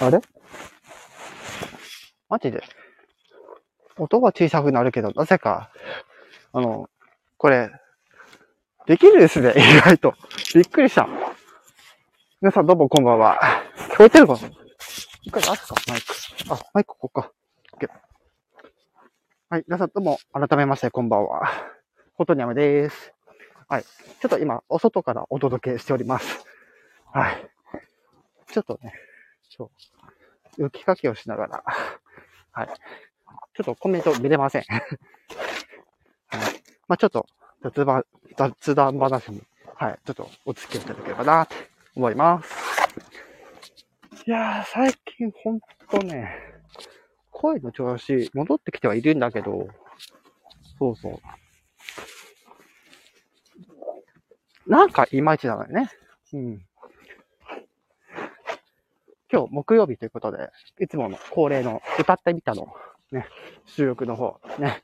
[0.00, 0.20] あれ？
[2.28, 2.62] マジで？
[3.96, 5.70] 音が小さくなるけど、なぜか、
[6.52, 6.88] あの、
[7.36, 7.70] これ、
[8.86, 10.14] できるですね、意外と。
[10.54, 11.08] びっくりした。
[12.40, 13.40] 皆さんどうもこんばんは。
[13.90, 14.38] 聞こえてるかな？
[15.22, 16.14] 一回出すか、マイク。
[16.50, 17.32] あ、マイクここか。
[17.72, 17.88] OK
[19.50, 21.50] はい、皆さんどうも改めましてこんばんは。
[22.16, 23.12] ことにゃめです。
[23.68, 23.82] はい。
[23.82, 26.46] ちょっと今、お外からお届けしております。
[27.12, 27.50] はい。
[28.52, 28.92] ちょっとね、
[29.58, 29.70] そう、
[30.62, 31.64] 雪かきをしながら、
[32.52, 32.68] はい。
[32.68, 34.62] ちょっとコメント見れません。
[34.62, 34.82] はい。
[36.86, 37.26] まあちょっと
[37.62, 38.04] 雑談、
[38.36, 39.42] 雑談話に、
[39.74, 41.56] はい、ちょっとお付き合いいただければなって
[41.96, 42.54] 思います。
[44.26, 46.30] いやー、最近ほんとね、
[47.30, 49.68] 声の調子戻ってきてはいるんだけど、
[50.78, 51.20] そうそう。
[54.70, 55.90] なんかいまいちなのよね。
[56.32, 56.67] うん。
[59.30, 62.68] 今日木曜日ということで、いつもの恒例の歌ってみたの、
[63.12, 63.26] ね、
[63.66, 64.82] 収録の方、ね。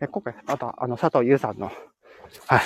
[0.00, 1.66] え今回、また、あの、佐藤優さんの、
[2.46, 2.60] はい、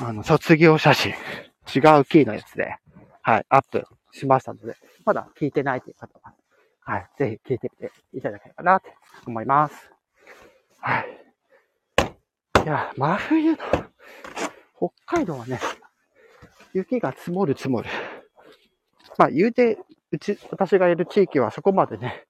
[0.00, 2.76] あの、卒業写真、違うキーのやつで、
[3.20, 6.34] はい、アップしましたので、まだ聞いてないという方は、
[6.80, 8.94] はい、ぜひ聞いてみていただければな、って
[9.26, 9.90] 思います。
[10.80, 11.22] はい。
[12.64, 13.58] いや、真冬の、
[14.76, 15.60] 北海道はね、
[16.72, 17.88] 雪が積もる積もる。
[19.18, 19.78] まあ、言うて、
[20.12, 22.26] うち、私がいる地域はそこまでね、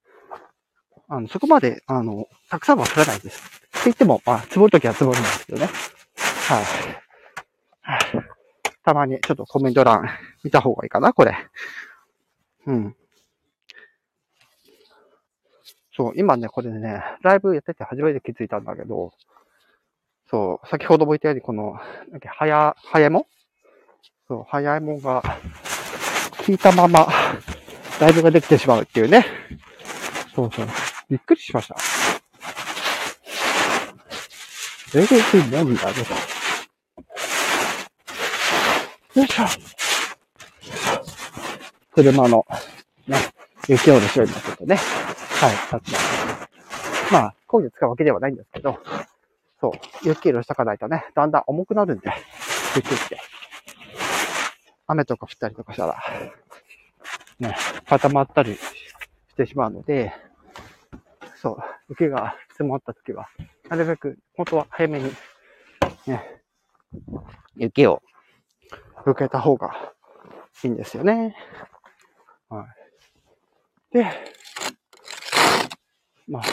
[1.07, 3.41] あの、そこまで、あの、たくさんは降らないです。
[3.41, 5.67] って言っても、まあ、積もるときは積もるんですけどね。
[6.47, 6.63] はい。
[7.81, 8.33] はい
[8.83, 10.09] たまにちょっとコメント欄
[10.43, 11.35] 見た方がいいかな、これ。
[12.67, 12.95] うん。
[15.95, 19.13] そう、今ね、これね、ライブやってて初めて気づいたんだけど、
[20.29, 21.79] そう、先ほども言ったように、この、
[22.11, 23.27] なんか、はや、はやも
[24.27, 25.21] そう、はやもんが、
[26.43, 27.07] 聞いたまま、
[28.03, 29.25] ライブができてしまうっていうね。
[30.35, 30.67] そうそう。
[31.09, 31.77] びっくりしました。
[34.93, 35.93] えげついもんだね。
[39.15, 39.45] よいしょ。
[41.95, 42.45] 車の、
[43.07, 43.17] ね、
[43.69, 47.13] 雪下ろしを今ちょっとね、はい、立ちます。
[47.13, 48.79] まあ、工具使うわけではないんですけど、
[49.61, 49.71] そう、
[50.05, 52.11] 雪下ろしとかないとね、だんだん重くなるんで、
[52.75, 53.17] 雪って。
[54.87, 55.97] 雨とか降ったりとかしたら、
[57.39, 57.55] ね、
[57.87, 58.61] 固まったりし
[59.35, 60.13] てしまうので、
[61.35, 61.57] そう、
[61.89, 63.27] 雪が積もった時は、
[63.69, 65.11] なるべく、本当は早めに、
[66.07, 66.41] ね、
[67.55, 68.01] 雪を
[69.05, 69.93] 受けた方が
[70.63, 71.35] いいんですよね。
[72.49, 72.65] は
[73.91, 73.95] い。
[73.97, 74.05] で、
[76.27, 76.43] まあ、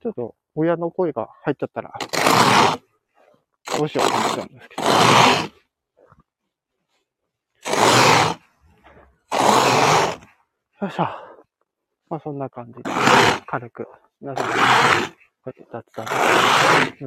[0.00, 1.92] ちょっと親の声が入っちゃったら、
[3.76, 5.63] どうしようと思っちゃうんですけど。
[10.84, 11.04] よいしょ。
[12.10, 12.82] まあそんな感じで、
[13.46, 13.88] 軽く、
[14.20, 14.60] 皆さんに、こ
[15.46, 16.06] うやって雑談、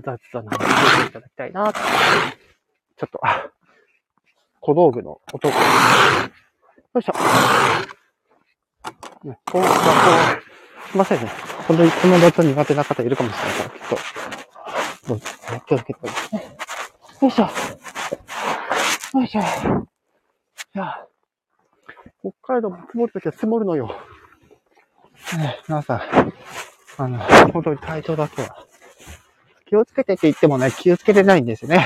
[0.01, 3.45] 雑談をしていただきたいなとちょっと、あ
[4.61, 5.61] 小道具の音が、よ
[6.99, 7.13] いしょ。
[9.27, 11.31] ね、こう、こう、すいませんね。
[11.67, 16.41] 本当にこの雑苦手な方いるかもしれないから、きっと、どうぞ、ね、気をつけてください。
[16.41, 17.43] よいしょ。
[19.19, 19.41] よいしょ。
[19.41, 19.43] い
[20.79, 21.07] や、
[22.27, 23.95] 北海道も積もるときは積もるのよ。
[25.37, 26.01] ね、皆さん、
[26.97, 27.19] あの、
[27.51, 28.65] 本当に体調だけは、
[29.65, 31.85] 気をつけてって言ってもね、気をつけてないんですよね。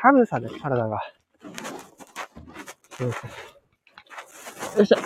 [0.00, 1.00] 寒さで体が。
[3.00, 3.26] よいしょ。
[4.78, 4.96] よいしょ。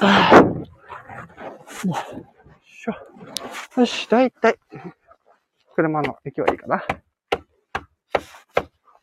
[2.64, 3.80] しょ。
[3.80, 4.58] よし、だいたい、
[5.74, 6.84] 車の勢はいいかな。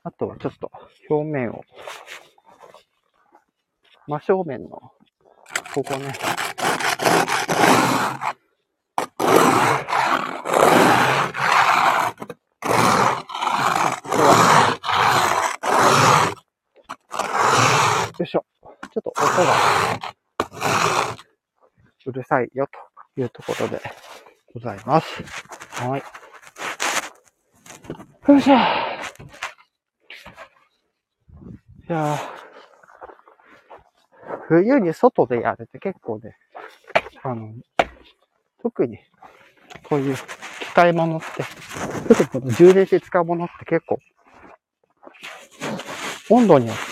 [0.05, 0.71] あとはちょっと
[1.09, 1.63] 表面を、
[4.05, 4.91] 真正面の、こ
[5.81, 6.11] こね、よ
[18.25, 18.45] いしょ。
[18.91, 19.55] ちょっと音が
[22.05, 22.67] うるさいよ
[23.15, 23.81] というところで
[24.53, 25.23] ございます。
[25.81, 26.03] はい。
[28.27, 28.53] よいしょ。
[28.53, 28.57] い
[31.87, 32.42] やー
[34.47, 36.37] 冬に外でやるって結構ね、
[37.23, 37.53] あの、
[38.61, 38.99] 特に
[39.83, 40.21] こういう機
[40.73, 41.25] 械物って、
[42.07, 43.99] 特にこの充電して使うものって結構、
[46.29, 46.83] 温度によって、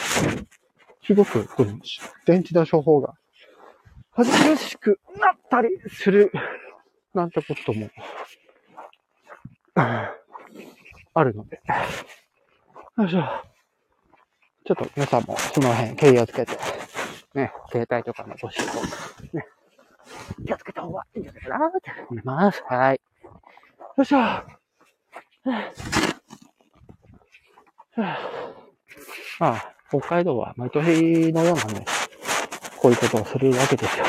[1.05, 1.79] すごくこの
[2.25, 3.15] 電池の処方が
[4.17, 6.31] 激しくなったりする、
[7.13, 7.89] なんてことも、
[9.75, 11.61] あるので。
[12.97, 13.23] よいしょ。
[14.63, 16.57] ちょっと皆さんもその辺気をつけて、
[17.33, 18.67] ね、携帯とかのご使用、
[19.39, 19.47] ね、
[20.45, 22.63] 気をつけた方がいいんじゃないかなって思います。
[22.67, 23.01] はい。
[23.97, 24.17] よいしょ。
[29.39, 31.85] まあ、北海道は毎年のようなね、
[32.77, 34.05] こういうことをするわけですよ。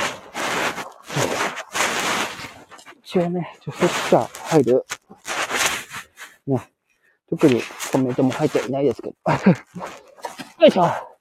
[3.02, 4.84] 一応ね、除雪車入る。
[6.46, 6.72] ね。
[7.28, 9.14] 特にコメントも入っていないですけど。
[10.60, 11.11] よいしょ。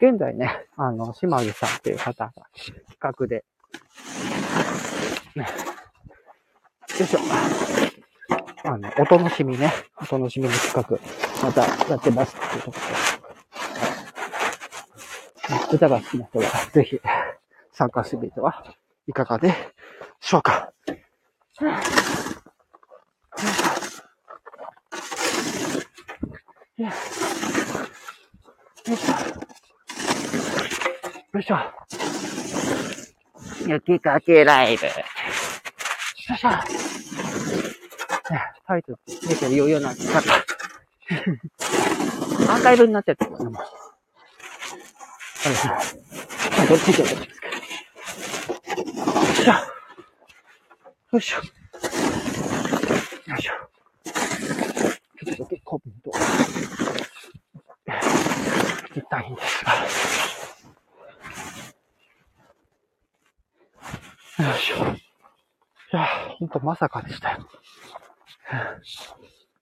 [0.00, 3.44] 現在ね、あの、島津さんっていう方が企画で、
[5.34, 5.44] ね、
[7.00, 7.18] よいしょ。
[8.64, 9.72] あの、お楽しみね。
[9.96, 10.82] お楽しみの企画、
[11.44, 12.86] またやってますっていうところ
[15.72, 15.76] で。
[15.76, 17.00] 歌が好きな人は、ぜひ、
[17.72, 18.76] 参加してみては
[19.08, 19.52] いかがで
[20.20, 20.72] しょうか。
[26.76, 26.86] よ
[28.94, 29.57] いしょ。
[33.66, 34.86] 雪かけライブ。
[34.86, 34.92] よ
[36.34, 36.48] いしょ。
[38.66, 40.44] タイトル出てる余裕なんて、なんか
[42.50, 43.54] アーカイブになっちゃってるもんね、もう。
[46.68, 47.24] どっち行けばいいで
[49.34, 49.66] すか。
[51.12, 51.36] よいしょ。
[51.36, 53.30] よいしょ。
[53.30, 53.52] よいしょ。
[55.24, 56.10] ちょっとだけコメント。
[58.94, 59.72] 言ったいんですが。
[64.38, 64.76] よいしょ。
[64.76, 64.80] い
[65.90, 66.06] や、
[66.38, 67.48] ほんとまさかでしたよ。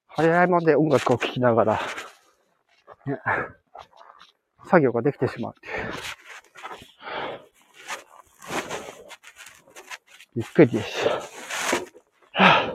[0.08, 1.80] 早いもんで音楽を聴きながら、
[3.06, 3.18] ね、
[4.66, 5.92] 作業ができてしまうっていう。
[10.36, 11.08] びっくりです。
[12.34, 12.72] は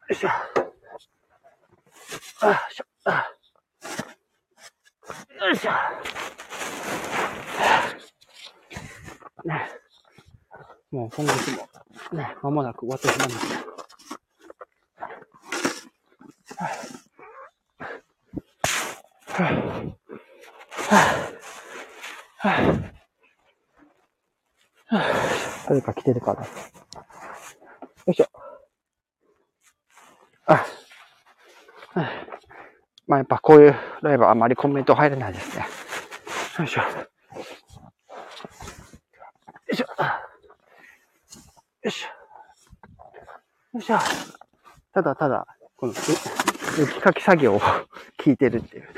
[0.00, 0.63] よいしょ。
[2.44, 2.84] あよいしょ。
[5.44, 5.70] よいしょ。
[9.48, 9.70] ね。
[10.90, 11.68] もう今月も、
[12.12, 13.64] ね、間もなく終わってしまいます。
[25.66, 26.42] 誰か来てるかな。
[26.42, 26.48] よ
[28.08, 28.43] いしょ。
[33.14, 35.64] まあやっぱこういうライブはあまりコメント入れないですね。
[36.58, 36.80] よいしょ。
[36.80, 36.88] よ
[39.70, 39.84] いしょ。
[39.84, 39.86] よ
[41.84, 42.08] いしょ。
[43.74, 43.98] よいしょ。
[44.92, 45.46] ただただ、
[45.76, 45.92] この
[46.76, 47.60] 雪かき作業を
[48.18, 48.88] 聞いてるっていう。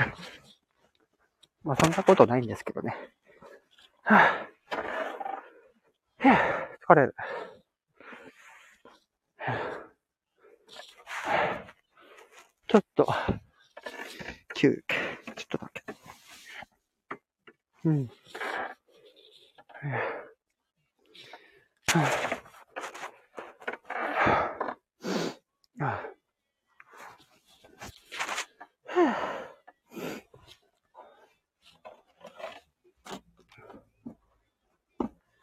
[1.62, 2.96] まあそんなことないんですけどね。
[4.04, 6.38] はぁ、
[6.88, 7.14] 疲れる。
[12.66, 13.06] ちょっと、
[14.56, 14.96] 休憩。
[15.36, 15.82] ちょっとだけ。
[17.84, 18.10] うん。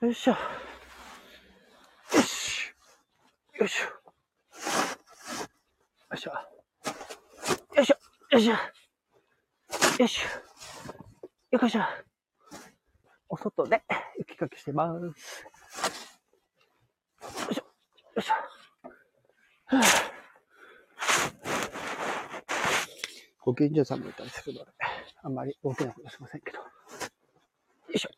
[0.01, 0.31] よいしょ。
[0.31, 0.37] よ
[2.23, 2.73] し。
[3.59, 3.85] よいしょ。
[6.09, 6.31] よいしょ。
[7.75, 7.95] よいしょ。
[8.31, 8.82] よいしょ。
[9.99, 11.57] よいしょ。
[11.57, 11.81] よいしょ。
[13.29, 13.83] お外で
[14.17, 15.03] 雪かきしてます。
[15.03, 15.13] よ
[17.51, 17.63] いしょ。
[17.63, 17.71] よ
[18.17, 18.33] いしょ。
[19.65, 19.83] はぁ
[23.41, 24.71] ご近所さんもいたりするので、
[25.21, 26.57] あんまり大きなことしませんけど。
[26.59, 26.65] よ
[27.93, 28.09] いしょ。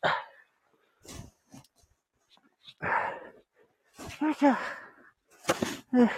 [4.24, 4.50] よいしょ。
[5.92, 6.08] うん、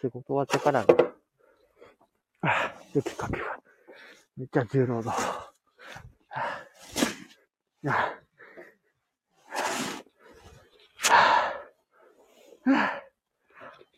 [0.00, 1.12] 仕事終わってからの、
[2.42, 3.58] あ雪かきは、
[4.36, 5.16] めっちゃ重労働。
[7.86, 8.12] あ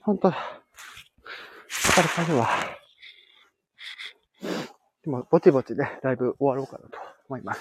[0.03, 0.37] 本当、疲
[2.03, 2.49] れたるわ。
[5.03, 6.99] でも、ぼちぼちね、だいぶ終わろうかなと
[7.29, 7.61] 思います。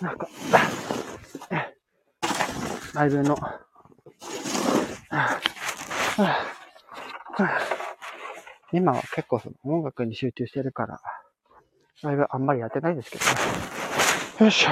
[0.00, 0.28] なんか、
[2.94, 3.36] ライブの、
[8.72, 11.00] 今は結構その音楽に集中してるから、
[12.02, 13.30] ライブあんまりやってないですけどね。
[14.40, 14.70] よいしょ。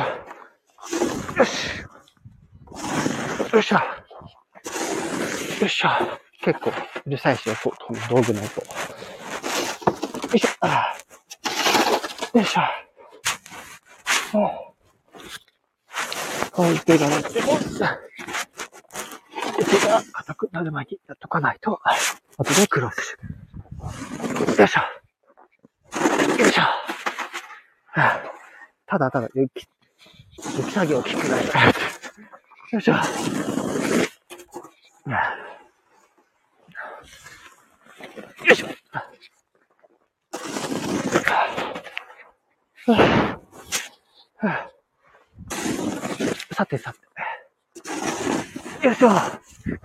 [1.39, 1.69] よし。
[3.53, 3.77] よいしょ。
[3.77, 3.83] よ
[5.67, 5.89] いしょ。
[6.43, 6.73] 結構
[7.07, 8.61] うるさいし、この道具の音。
[8.61, 8.67] よ
[10.35, 10.49] いしょ。
[12.39, 12.63] よいしょ。
[16.53, 17.59] こう手がなっても、
[19.62, 21.80] 手が硬くなる前にやっとかないと、
[22.38, 24.56] 後で苦労する。
[24.58, 24.80] よいしょ。
[26.40, 26.62] よいしょ。
[28.87, 29.68] ただただ雪、
[30.56, 31.42] 雪作業を聞くなよ
[32.78, 32.92] いしょ。
[32.92, 33.00] よ
[38.52, 38.68] いしょ。
[46.52, 46.99] さてさて。
[48.87, 49.44] よいしょ。
[49.64, 49.78] よ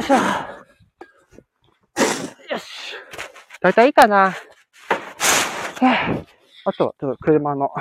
[0.00, 0.14] いしょ。
[0.14, 0.20] よ
[2.58, 2.96] し。
[3.60, 4.34] だいたいいいかな。
[6.66, 7.72] あと、ちょっと車の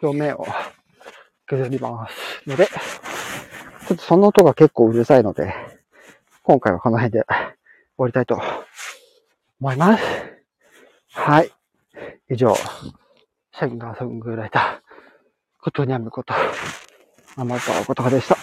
[0.00, 0.46] 表面を
[1.46, 5.54] 削りますので、ちょっとその音が結構うるさいので、
[6.42, 7.36] 今回はこの辺で終
[7.98, 8.40] わりたいと
[9.60, 10.04] 思います。
[11.12, 11.57] はい。
[12.30, 16.34] 以上、シャンガーソングライター、ことにゃむこと、
[17.38, 18.36] 天川ことかでした。